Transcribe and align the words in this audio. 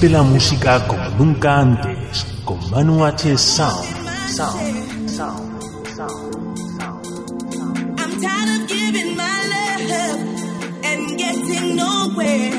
La 0.00 0.22
música 0.22 0.86
como 0.86 1.10
nunca 1.18 1.58
antes 1.58 2.24
con 2.44 2.58
Manu 2.70 3.04
H 3.04 3.36
Sound. 3.36 3.84
Sound, 4.28 5.10
sound. 5.10 5.98
I'm 7.98 8.20
tired 8.20 8.62
of 8.62 8.68
giving 8.68 9.16
my 9.16 9.38
love 9.52 10.20
and 10.84 11.18
getting 11.18 11.76
nowhere. 11.76 12.57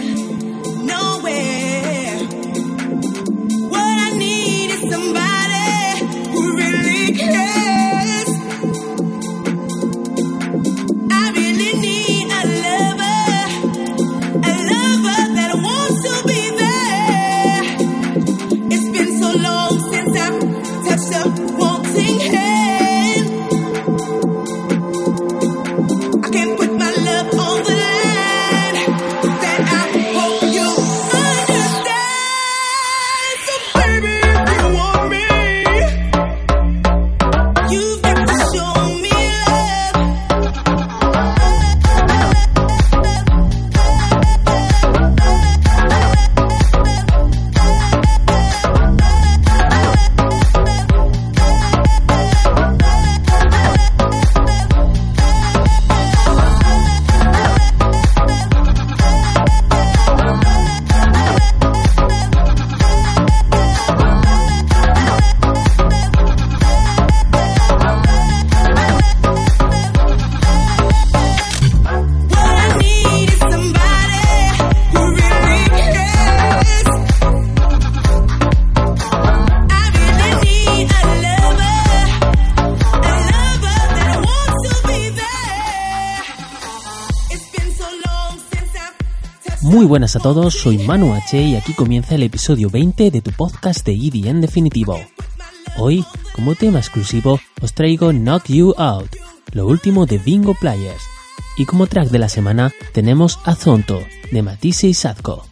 Buenas 90.00 90.16
a 90.16 90.20
todos, 90.20 90.54
soy 90.54 90.78
Manu 90.78 91.14
H 91.14 91.42
y 91.42 91.58
aquí 91.58 91.74
comienza 91.74 92.16
el 92.16 92.24
episodio 92.24 92.70
20 92.70 93.12
de 93.12 93.22
tu 93.22 93.32
podcast 93.32 93.86
de 93.86 93.92
EDM 93.92 94.40
definitivo. 94.40 94.98
Hoy, 95.78 96.06
como 96.34 96.56
tema 96.56 96.80
exclusivo, 96.80 97.38
os 97.62 97.74
traigo 97.74 98.14
Knock 98.14 98.46
You 98.48 98.74
Out, 98.78 99.18
lo 99.52 99.68
último 99.68 100.06
de 100.06 100.18
Bingo 100.18 100.54
Players. 100.54 101.02
Y 101.58 101.66
como 101.66 101.86
track 101.86 102.12
de 102.12 102.20
la 102.20 102.30
semana 102.30 102.72
tenemos 102.94 103.40
Azonto, 103.44 104.02
de 104.32 104.42
Matisse 104.42 104.86
y 104.88 104.94
Sadko. 104.94 105.46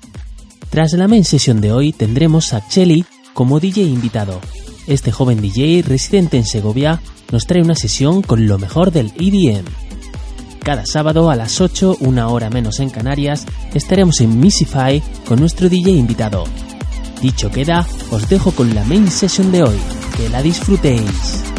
Tras 0.69 0.93
la 0.93 1.09
main 1.09 1.25
sesión 1.25 1.59
de 1.59 1.73
hoy 1.73 1.91
tendremos 1.91 2.53
a 2.53 2.65
Chelly 2.69 3.03
como 3.33 3.59
DJ 3.59 3.83
invitado. 3.83 4.39
Este 4.87 5.11
joven 5.11 5.41
DJ 5.41 5.81
residente 5.81 6.37
en 6.37 6.45
Segovia 6.45 7.01
nos 7.33 7.47
trae 7.47 7.61
una 7.61 7.75
sesión 7.75 8.21
con 8.21 8.47
lo 8.47 8.57
mejor 8.57 8.93
del 8.93 9.11
EDM. 9.17 9.86
Cada 10.67 10.85
sábado 10.85 11.29
a 11.29 11.37
las 11.37 11.61
8, 11.61 11.95
una 12.01 12.27
hora 12.27 12.49
menos 12.49 12.81
en 12.81 12.89
Canarias, 12.89 13.45
estaremos 13.73 14.19
en 14.19 14.37
Missify 14.37 15.01
con 15.25 15.39
nuestro 15.39 15.69
DJ 15.69 15.91
invitado. 15.91 16.43
Dicho 17.21 17.49
queda, 17.49 17.87
os 18.11 18.27
dejo 18.27 18.51
con 18.51 18.75
la 18.75 18.83
main 18.83 19.09
session 19.09 19.49
de 19.49 19.63
hoy. 19.63 19.79
Que 20.17 20.27
la 20.27 20.41
disfrutéis. 20.41 21.56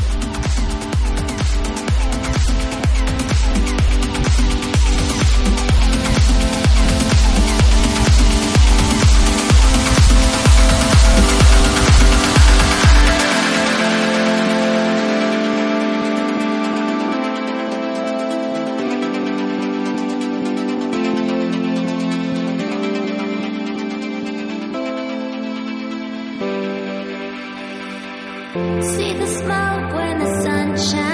See 28.82 29.12
the 29.14 29.26
smoke 29.26 29.94
when 29.94 30.18
the 30.18 30.42
sun 30.42 30.76
shines. 30.76 31.07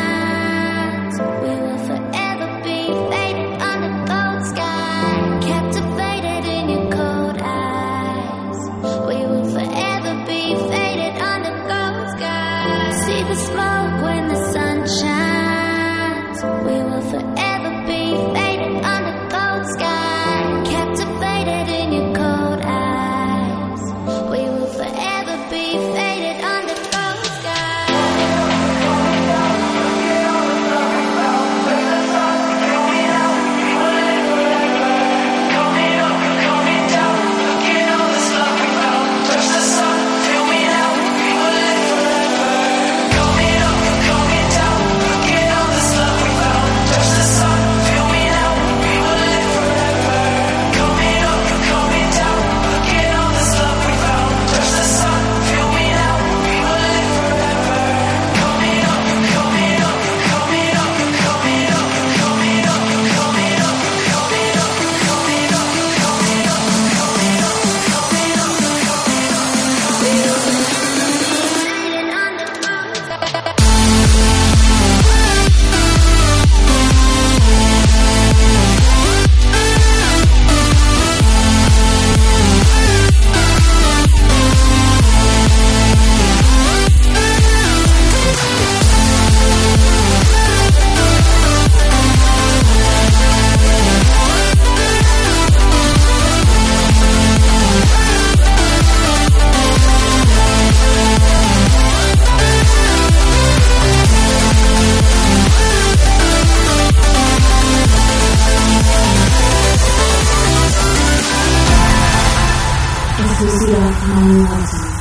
to 113.44 113.50
see 113.50 113.74
off 113.74 114.08
my 114.08 114.48
water. 114.48 114.93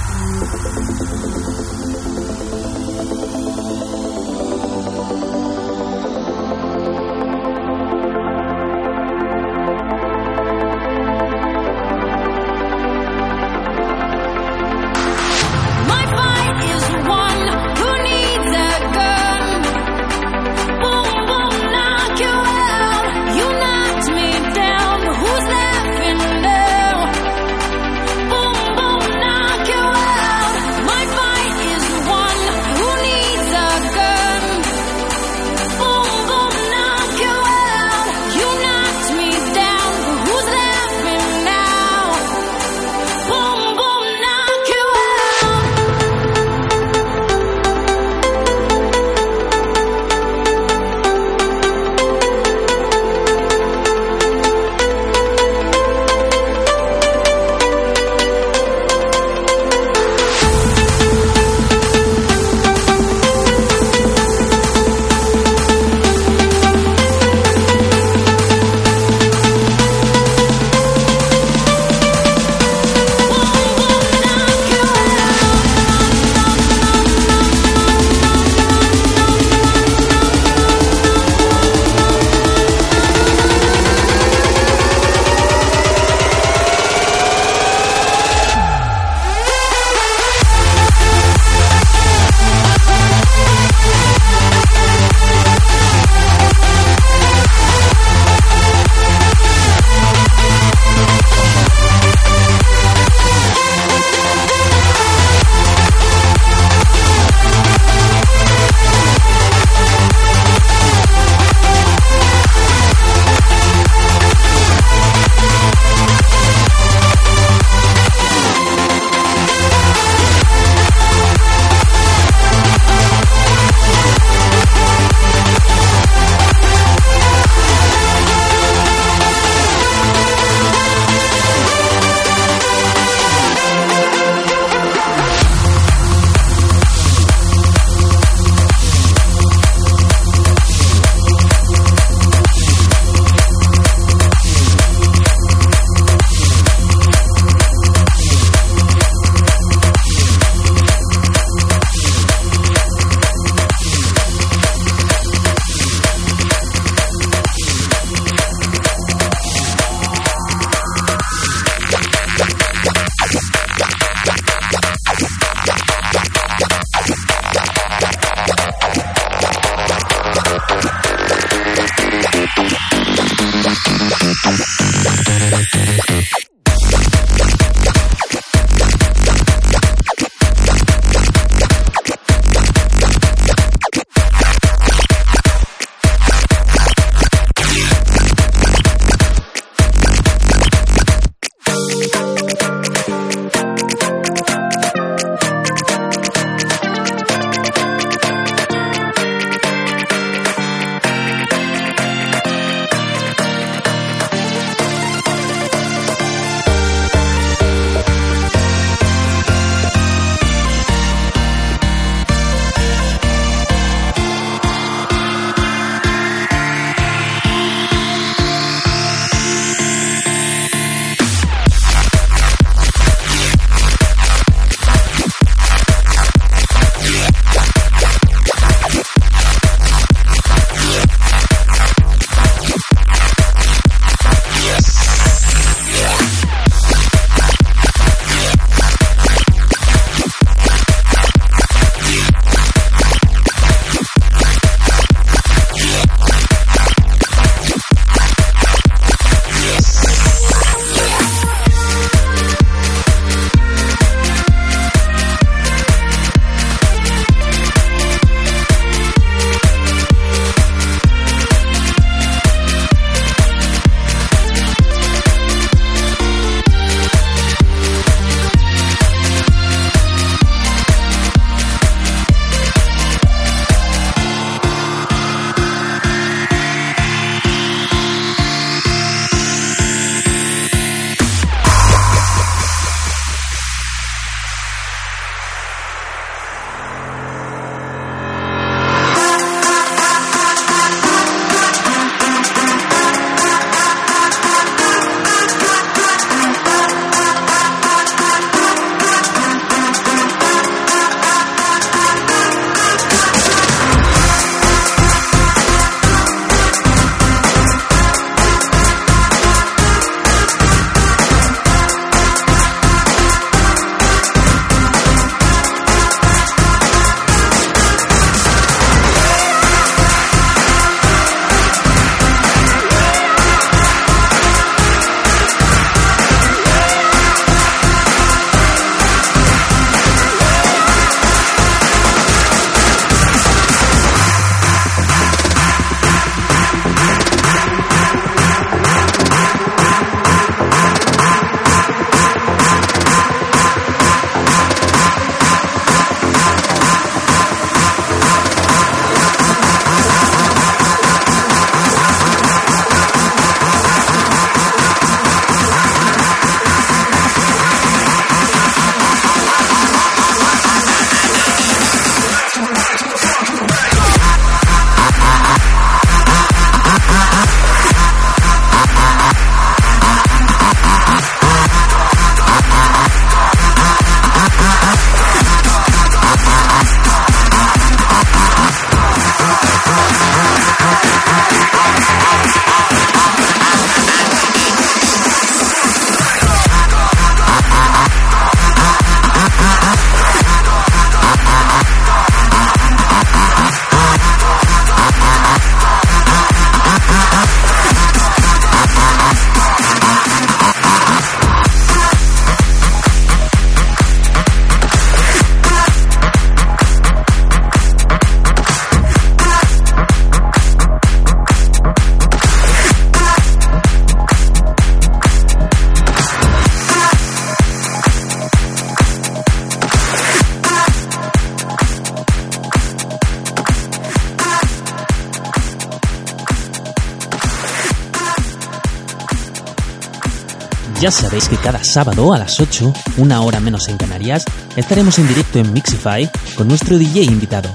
Ya 431.03 431.11
sabéis 431.11 431.49
que 431.49 431.57
cada 431.57 431.83
sábado 431.83 432.33
a 432.33 432.37
las 432.37 432.61
8, 432.61 432.93
una 433.17 433.41
hora 433.41 433.59
menos 433.59 433.89
en 433.89 433.97
Canarias, 433.97 434.45
estaremos 434.77 435.19
en 435.19 435.27
directo 435.27 435.59
en 435.59 435.73
Mixify 435.73 436.31
con 436.55 436.69
nuestro 436.69 436.97
DJ 436.97 437.23
invitado. 437.23 437.69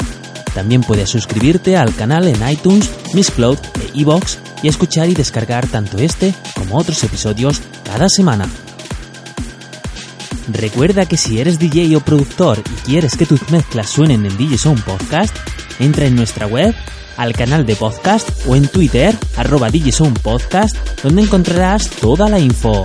También 0.54 0.80
puedes 0.80 1.10
suscribirte 1.10 1.76
al 1.76 1.94
canal 1.94 2.26
en 2.26 2.48
iTunes, 2.48 2.90
Miss 3.12 3.30
Cloud 3.30 3.58
e 3.82 4.00
Evox 4.00 4.38
y 4.62 4.68
escuchar 4.68 5.10
y 5.10 5.14
descargar 5.14 5.66
tanto 5.66 5.98
este 5.98 6.32
como 6.54 6.78
otros 6.78 7.04
episodios 7.04 7.60
cada 7.84 8.08
semana. 8.08 8.48
Recuerda 10.50 11.04
que 11.04 11.18
si 11.18 11.38
eres 11.38 11.58
DJ 11.58 11.96
o 11.96 12.00
productor 12.00 12.58
y 12.60 12.80
quieres 12.86 13.14
que 13.14 13.26
tus 13.26 13.50
mezclas 13.50 13.90
suenen 13.90 14.24
en 14.24 14.38
DJ 14.38 14.56
Sound 14.56 14.82
Podcast, 14.84 15.36
entra 15.78 16.06
en 16.06 16.16
nuestra 16.16 16.46
web, 16.46 16.74
al 17.18 17.34
canal 17.34 17.66
de 17.66 17.76
podcast 17.76 18.30
o 18.46 18.56
en 18.56 18.68
Twitter, 18.68 19.14
arroba 19.36 19.68
Podcast, 20.22 20.74
donde 21.02 21.20
encontrarás 21.20 21.90
toda 21.90 22.30
la 22.30 22.38
info. 22.38 22.84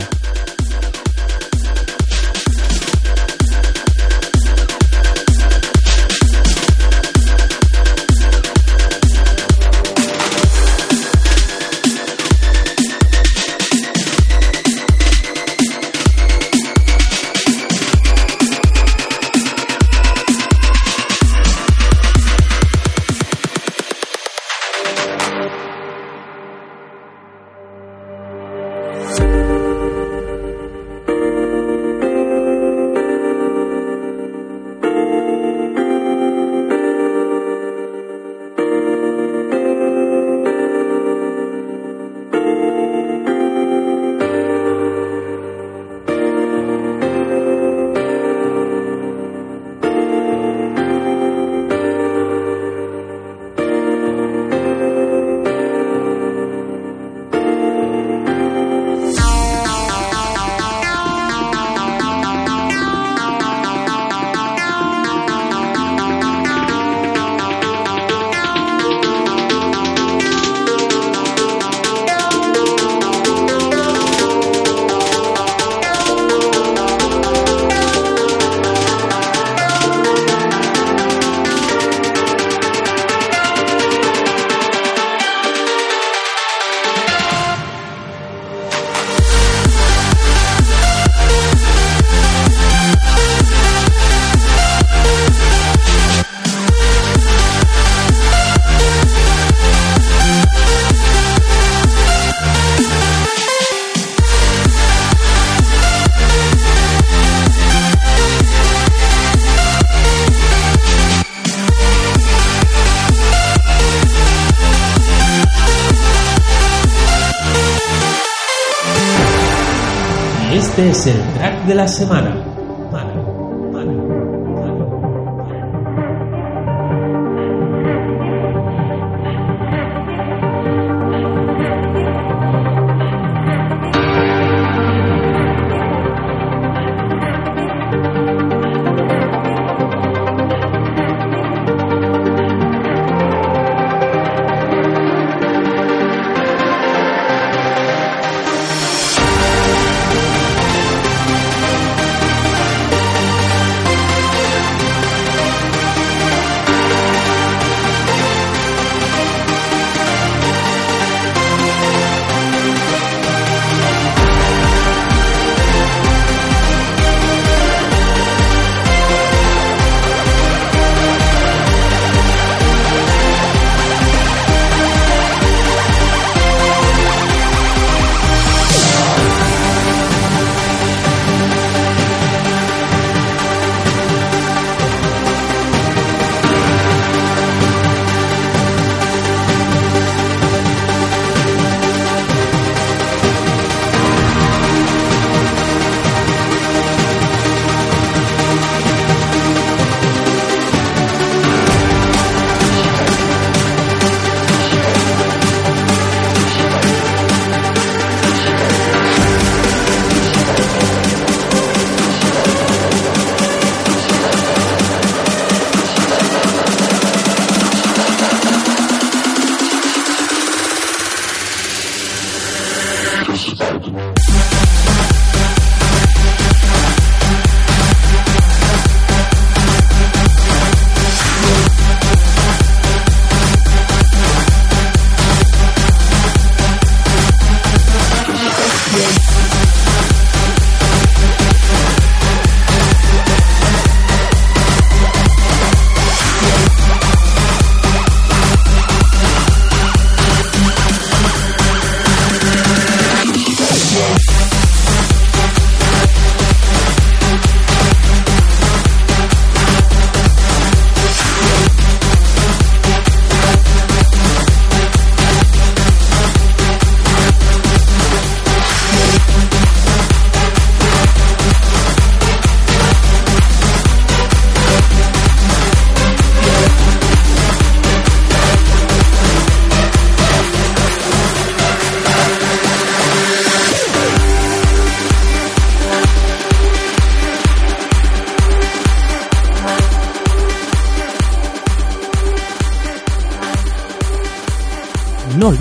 Este 120.83 121.11
es 121.11 121.15
el 121.15 121.33
track 121.35 121.65
de 121.65 121.75
la 121.75 121.87
semana. 121.87 122.52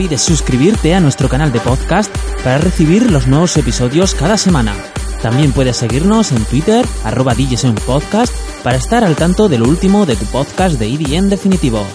Olvides 0.02 0.22
suscribirte 0.22 0.96
a 0.96 1.00
nuestro 1.00 1.28
canal 1.28 1.52
de 1.52 1.60
podcast 1.60 2.12
para 2.42 2.58
recibir 2.58 3.08
los 3.08 3.28
nuevos 3.28 3.56
episodios 3.56 4.16
cada 4.16 4.36
semana. 4.36 4.74
También 5.22 5.52
puedes 5.52 5.76
seguirnos 5.76 6.32
en 6.32 6.44
Twitter, 6.44 6.84
arroba 7.04 7.36
Podcast, 7.86 8.34
para 8.64 8.78
estar 8.78 9.04
al 9.04 9.14
tanto 9.14 9.48
de 9.48 9.58
lo 9.58 9.68
último 9.68 10.04
de 10.04 10.16
tu 10.16 10.24
podcast 10.26 10.76
de 10.80 10.92
EDM 10.92 11.28
definitivo. 11.28 11.86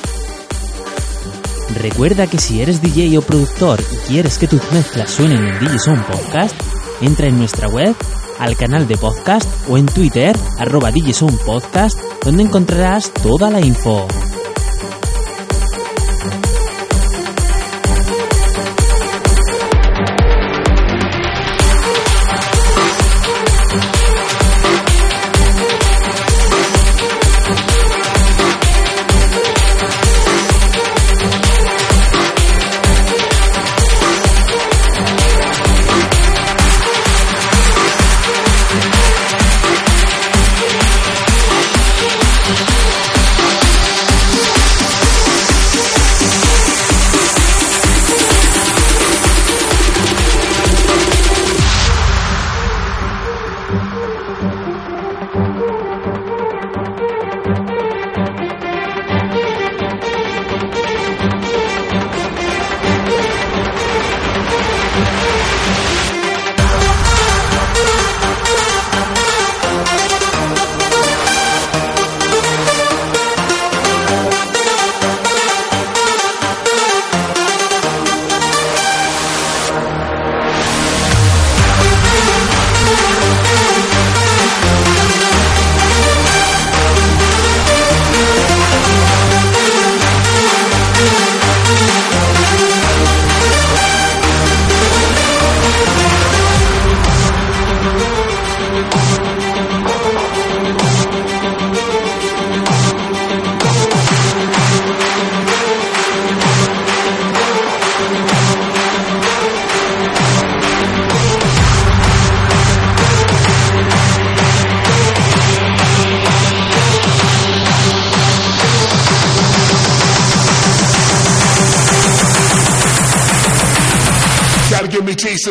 Recuerda 1.81 2.27
que 2.27 2.37
si 2.37 2.61
eres 2.61 2.81
DJ 2.81 3.17
o 3.17 3.21
productor 3.21 3.81
y 3.81 4.07
quieres 4.07 4.37
que 4.37 4.47
tus 4.47 4.61
mezclas 4.71 5.11
suenen 5.11 5.45
en 5.45 5.59
DJSON 5.59 6.01
Podcast, 6.03 6.55
entra 7.01 7.27
en 7.27 7.37
nuestra 7.37 7.67
web, 7.67 7.93
al 8.39 8.55
canal 8.55 8.87
de 8.87 8.95
podcast 8.95 9.49
o 9.67 9.77
en 9.77 9.85
Twitter, 9.85 10.33
arroba 10.57 10.91
Podcast, 11.45 11.99
donde 12.23 12.43
encontrarás 12.43 13.11
toda 13.11 13.49
la 13.49 13.59
info. 13.59 14.07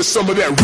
Some 0.07 0.31
of 0.31 0.37
that 0.37 0.55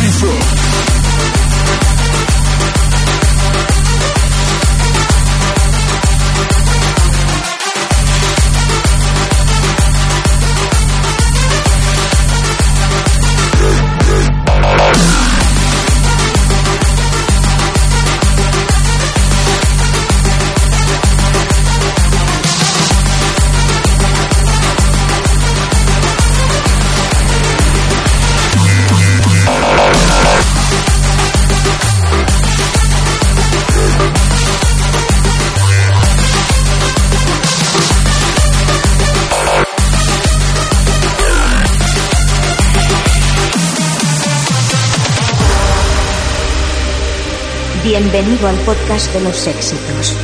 Bienvenido 48.12 48.46
al 48.46 48.57
podcast 48.66 49.11
de 49.14 49.22
los 49.22 49.46
éxitos. 49.46 50.21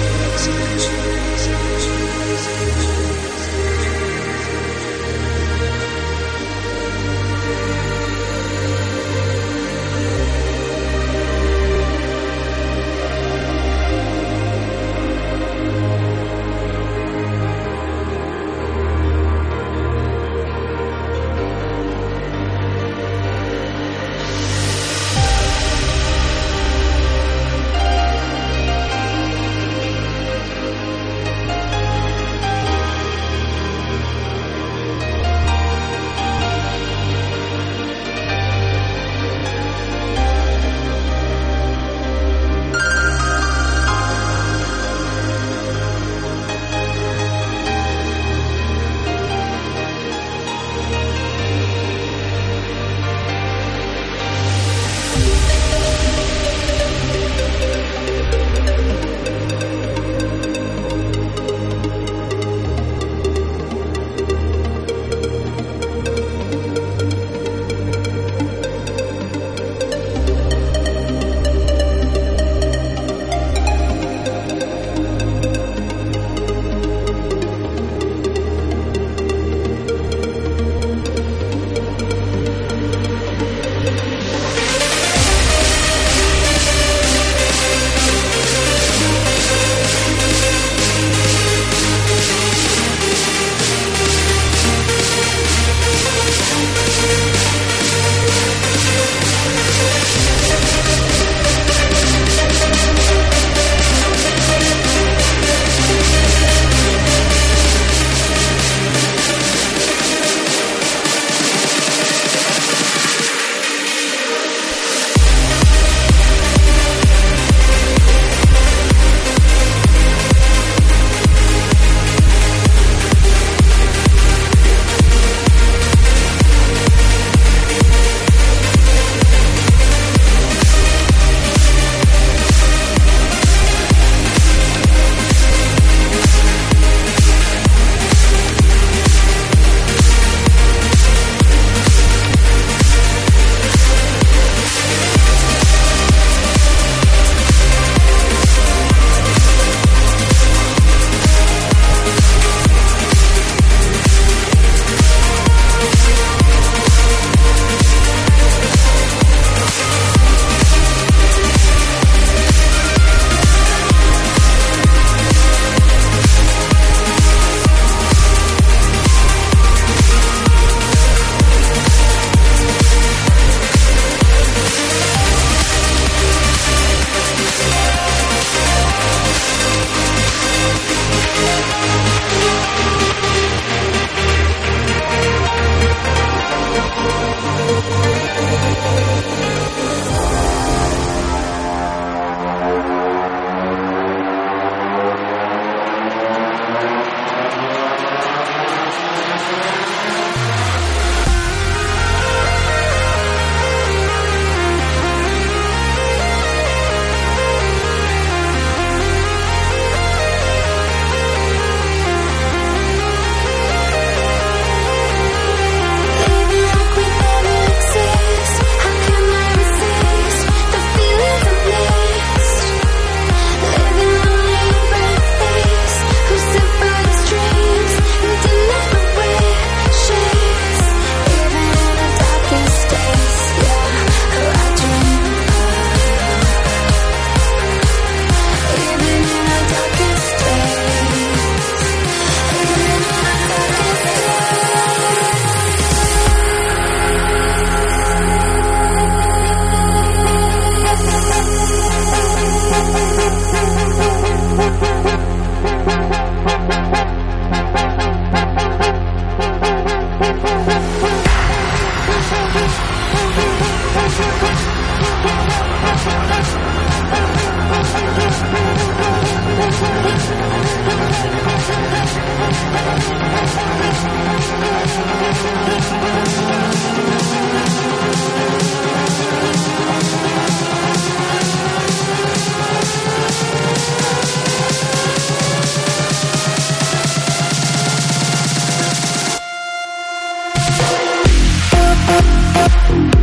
Bye. 292.69 293.18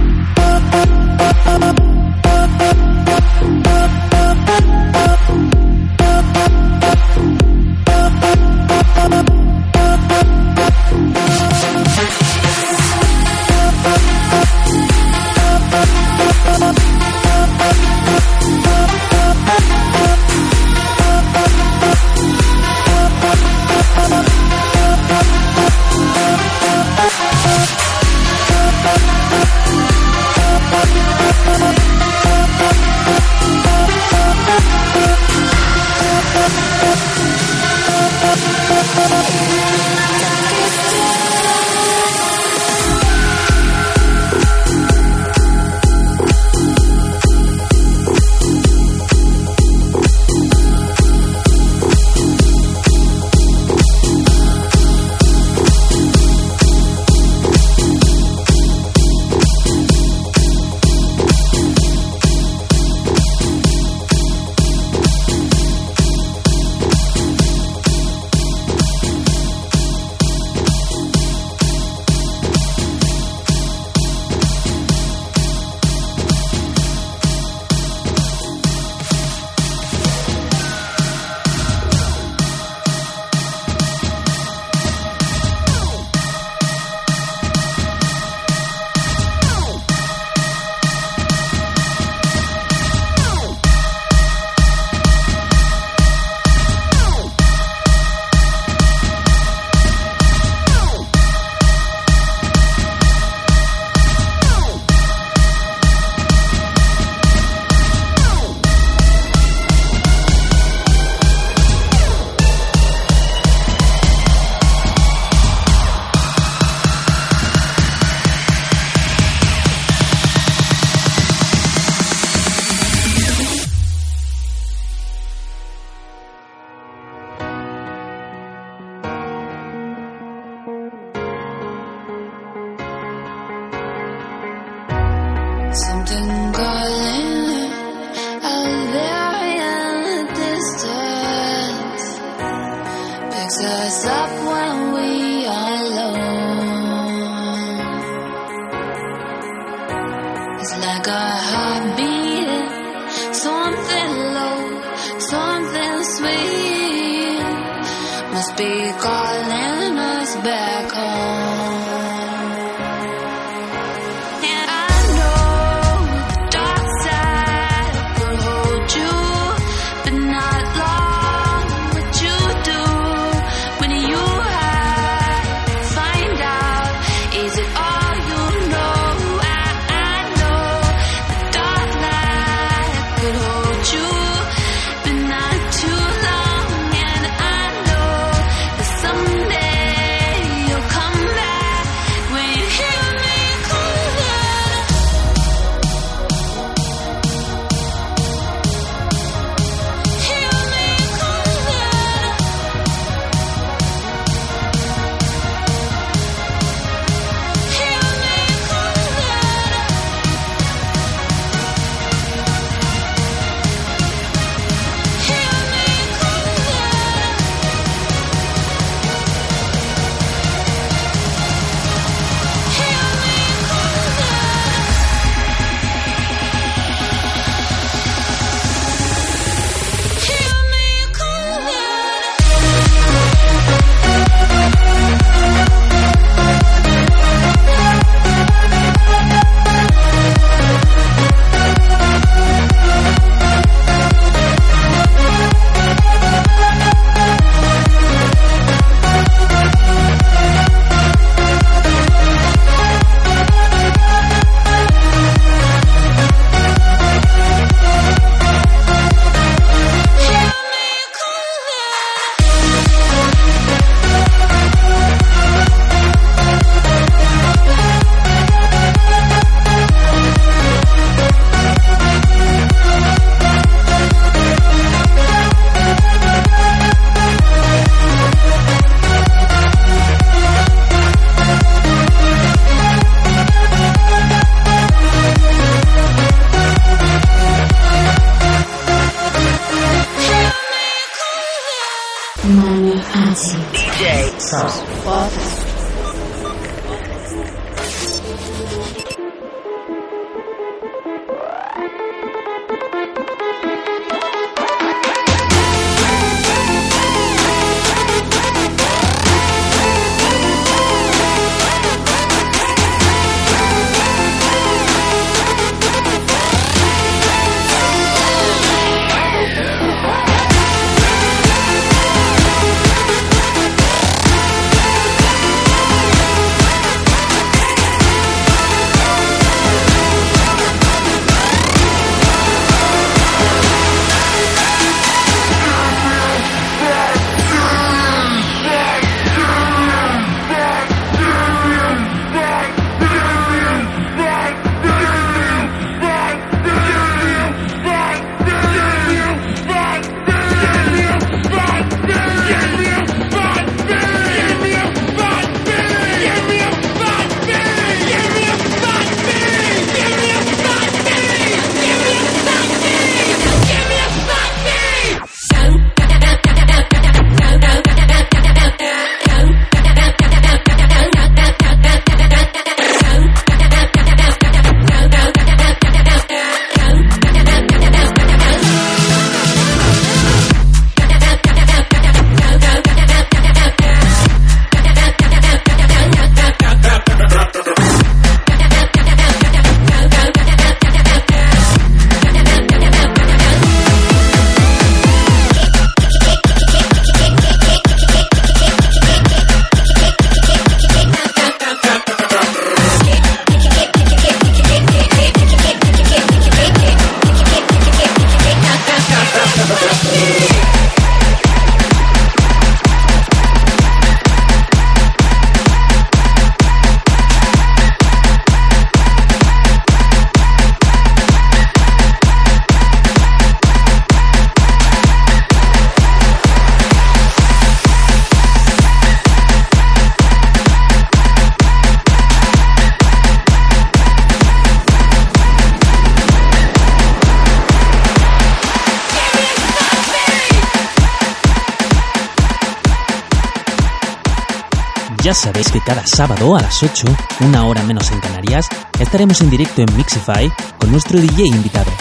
Sábado 446.15 446.55
a 446.55 446.61
las 446.61 446.81
8, 446.81 447.07
una 447.41 447.67
hora 447.67 447.83
menos 447.83 448.09
en 448.09 448.21
Canarias, 448.21 448.69
estaremos 449.01 449.41
en 449.41 449.49
directo 449.49 449.81
en 449.81 449.97
Mixify 449.97 450.49
con 450.79 450.89
nuestro 450.89 451.19
DJ 451.19 451.47
invitado. 451.47 451.91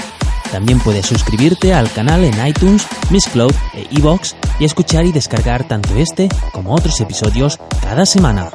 También 0.52 0.78
puedes 0.78 1.04
suscribirte 1.04 1.74
al 1.74 1.90
canal 1.90 2.22
en 2.22 2.46
iTunes, 2.46 2.86
Miss 3.10 3.26
Cloud 3.26 3.52
e 3.72 3.88
iVoox 3.90 4.34
y 4.60 4.66
escuchar 4.66 5.04
y 5.04 5.10
descargar 5.10 5.64
tanto 5.64 5.96
este 5.96 6.28
como 6.52 6.76
otros 6.76 7.00
episodios 7.00 7.58
cada 7.82 8.06
semana. 8.06 8.50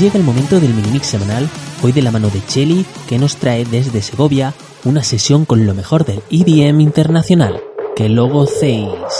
Llega 0.00 0.16
el 0.16 0.22
momento 0.22 0.60
del 0.60 0.74
mini 0.74 0.92
mix 0.92 1.08
semanal, 1.08 1.48
hoy 1.82 1.90
de 1.90 2.02
la 2.02 2.12
mano 2.12 2.30
de 2.30 2.40
Chelly, 2.46 2.86
que 3.08 3.18
nos 3.18 3.36
trae 3.36 3.64
desde 3.64 4.00
Segovia 4.00 4.54
una 4.84 5.02
sesión 5.02 5.44
con 5.44 5.66
lo 5.66 5.74
mejor 5.74 6.04
del 6.04 6.22
EDM 6.30 6.80
internacional. 6.80 7.60
¡Que 7.96 8.08
lo 8.08 8.28
gocéis! 8.28 9.17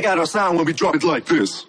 Check 0.00 0.12
out 0.12 0.18
our 0.18 0.24
sound 0.24 0.56
when 0.56 0.64
we 0.64 0.72
drop 0.72 0.94
it 0.94 1.04
like 1.04 1.26
this. 1.26 1.66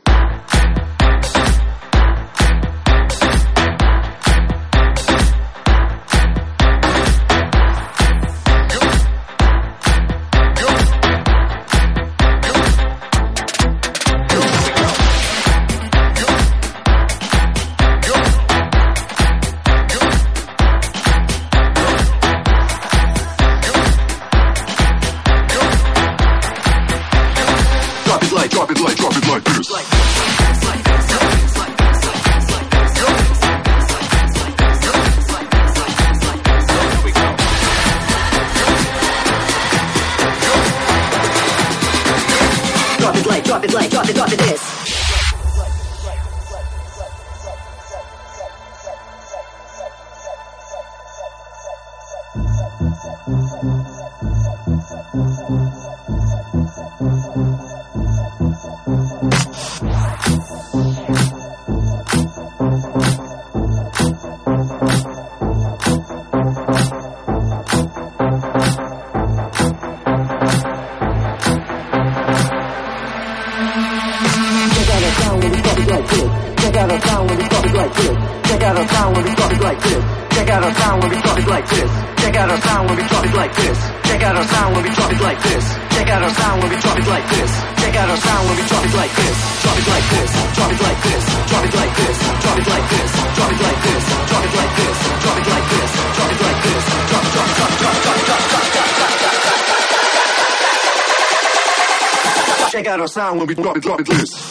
sound 103.11 103.39
when 103.39 103.47
we 103.47 103.55
drop 103.55 103.75
it, 103.75 103.83
drop 103.83 103.99
it 103.99 104.07
loose. 104.07 104.50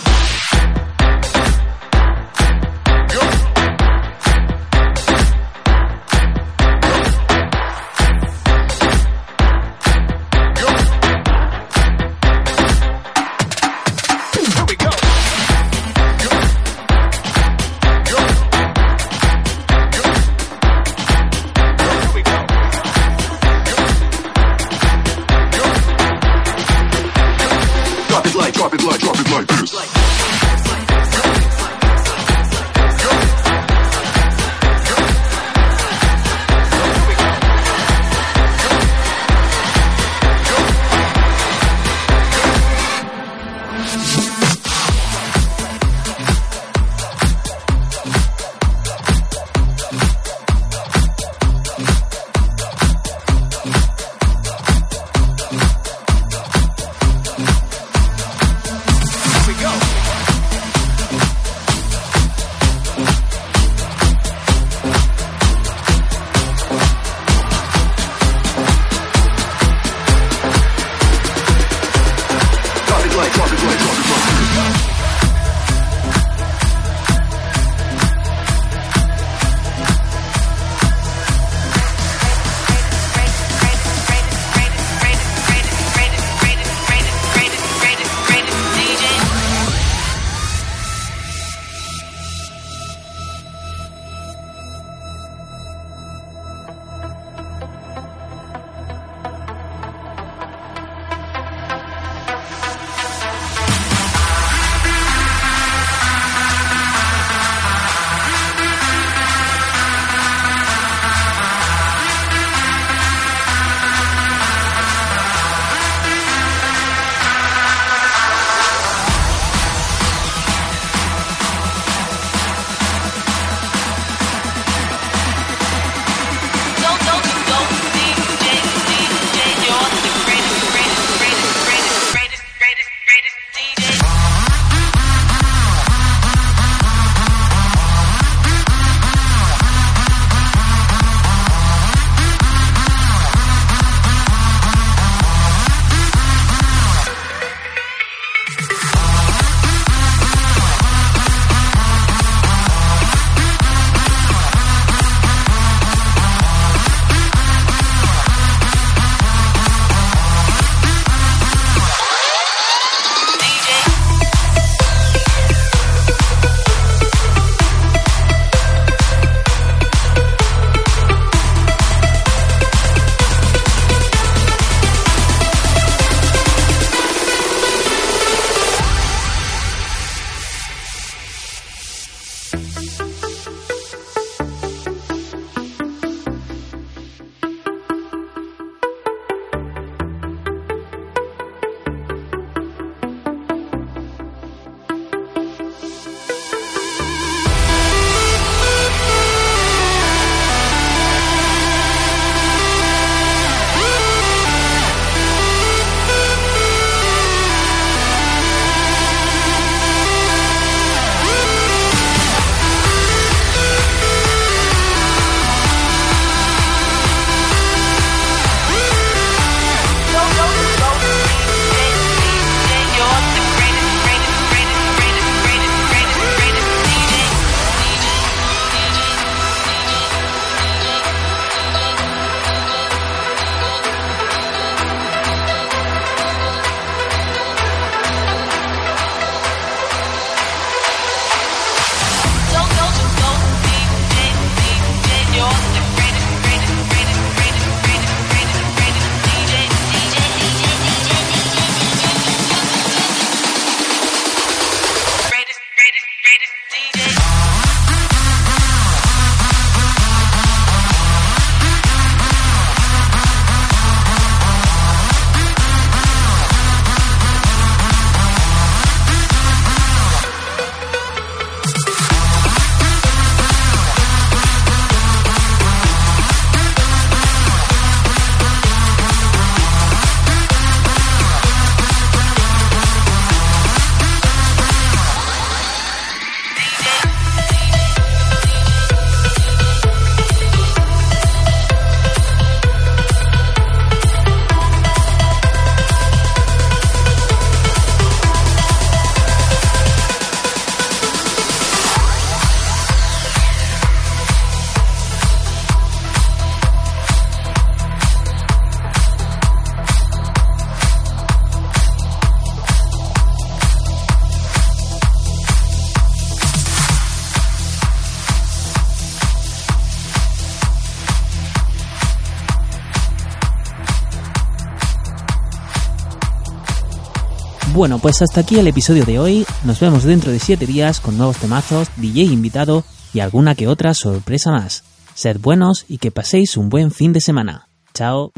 Bueno, 327.80 327.98
pues 327.98 328.20
hasta 328.20 328.42
aquí 328.42 328.58
el 328.58 328.66
episodio 328.66 329.06
de 329.06 329.18
hoy. 329.18 329.46
Nos 329.64 329.80
vemos 329.80 330.04
dentro 330.04 330.30
de 330.30 330.38
7 330.38 330.66
días 330.66 331.00
con 331.00 331.16
nuevos 331.16 331.38
temazos, 331.38 331.88
DJ 331.96 332.24
invitado 332.24 332.84
y 333.14 333.20
alguna 333.20 333.54
que 333.54 333.68
otra 333.68 333.94
sorpresa 333.94 334.50
más. 334.50 334.84
Sed 335.14 335.38
buenos 335.40 335.86
y 335.88 335.96
que 335.96 336.10
paséis 336.10 336.58
un 336.58 336.68
buen 336.68 336.90
fin 336.90 337.14
de 337.14 337.22
semana. 337.22 337.68
Chao. 337.94 338.32